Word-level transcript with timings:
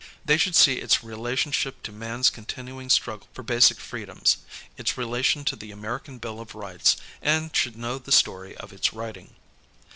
They 0.25 0.35
should 0.37 0.55
see 0.55 0.77
its 0.79 1.03
relationship 1.03 1.83
to 1.83 1.91
mans 1.91 2.31
continuing 2.31 2.89
struggle 2.89 3.27
for 3.33 3.43
basic 3.43 3.79
freedoms, 3.79 4.37
its 4.75 4.97
relation 4.97 5.45
to 5.45 5.55
the 5.55 5.69
American 5.69 6.19
liill 6.19 6.41
of 6.41 6.55
Rights, 6.55 6.97
and 7.21 7.55
should 7.55 7.77
know 7.77 7.99
the 7.99 8.11
story 8.11 8.57
of 8.57 8.73
its 8.73 8.93
writing. 8.93 9.35